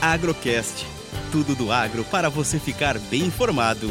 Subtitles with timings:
[0.00, 0.86] Agrocast.
[1.32, 3.88] Tudo do agro para você ficar bem informado.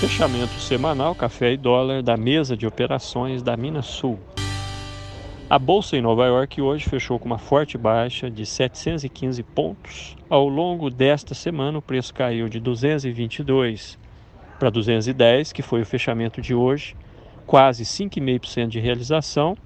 [0.00, 4.18] Fechamento semanal café e dólar da mesa de operações da Minas Sul.
[5.50, 10.16] A bolsa em Nova York hoje fechou com uma forte baixa de 715 pontos.
[10.30, 13.98] Ao longo desta semana, o preço caiu de 222
[14.60, 16.94] para 210, que foi o fechamento de hoje,
[17.46, 19.56] quase 5,5% de realização,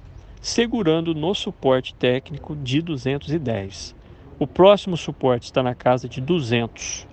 [0.43, 3.95] segurando no suporte técnico de 210.
[4.41, 7.07] O próximo suporte está na casa de 200.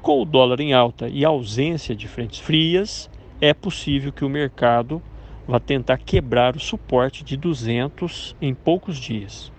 [0.00, 3.10] Com o dólar em alta e ausência de frentes frias,
[3.40, 5.02] é possível que o mercado
[5.48, 9.50] vá tentar quebrar o suporte de 200 em poucos dias.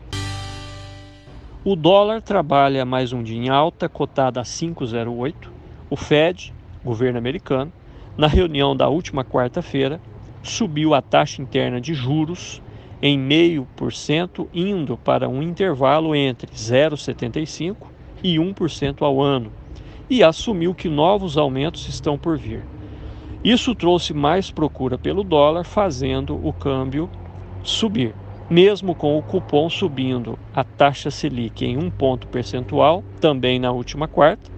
[1.65, 5.49] O dólar trabalha mais um dia em alta, cotada a 5,08.
[5.89, 7.73] O Fed, governo americano,
[8.17, 9.99] na reunião da última quarta-feira,
[10.41, 12.61] subiu a taxa interna de juros
[13.01, 17.75] em 0,5%, indo para um intervalo entre 0,75%
[18.23, 19.51] e 1% ao ano,
[20.09, 22.63] e assumiu que novos aumentos estão por vir.
[23.43, 27.09] Isso trouxe mais procura pelo dólar, fazendo o câmbio
[27.63, 28.15] subir.
[28.49, 34.07] Mesmo com o cupom subindo a taxa Selic em um ponto percentual, também na última
[34.07, 34.49] quarta,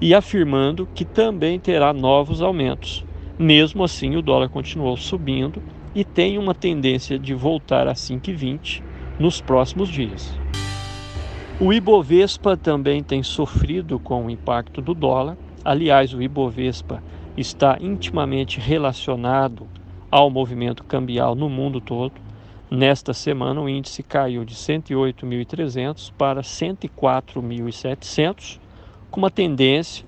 [0.00, 3.04] e afirmando que também terá novos aumentos.
[3.38, 5.62] Mesmo assim, o dólar continuou subindo
[5.94, 8.82] e tem uma tendência de voltar a 5,20
[9.18, 10.38] nos próximos dias.
[11.60, 15.36] O Ibovespa também tem sofrido com o impacto do dólar.
[15.64, 17.02] Aliás, o Ibovespa
[17.36, 19.68] está intimamente relacionado
[20.10, 22.14] ao movimento cambial no mundo todo.
[22.70, 28.58] Nesta semana, o índice caiu de 108.300 para 104.700
[29.10, 30.06] com uma tendência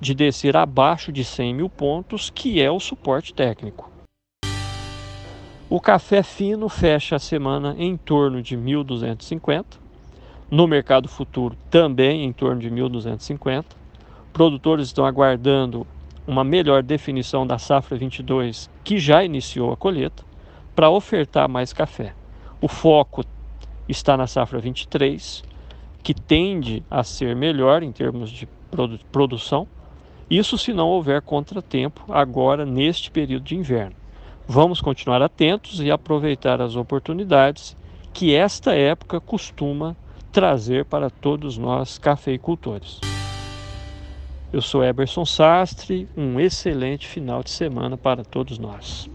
[0.00, 3.87] de descer abaixo de 100 mil pontos, que é o suporte técnico.
[5.70, 9.66] O café fino fecha a semana em torno de 1.250,
[10.50, 13.66] no mercado futuro também em torno de 1.250.
[14.32, 15.86] Produtores estão aguardando
[16.26, 20.24] uma melhor definição da safra 22, que já iniciou a colheita,
[20.74, 22.14] para ofertar mais café.
[22.62, 23.22] O foco
[23.86, 25.44] está na safra 23,
[26.02, 29.68] que tende a ser melhor em termos de produ produção.
[30.30, 34.07] Isso se não houver contratempo agora neste período de inverno.
[34.50, 37.76] Vamos continuar atentos e aproveitar as oportunidades
[38.14, 39.94] que esta época costuma
[40.32, 42.98] trazer para todos nós cafeicultores.
[44.50, 49.10] Eu sou Eberson Sastre, um excelente final de semana para todos nós.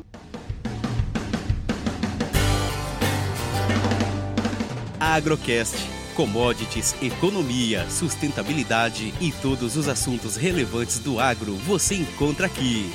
[4.99, 5.75] Agrocast
[6.15, 12.91] Commodities, economia, sustentabilidade e todos os assuntos relevantes do agro você encontra aqui.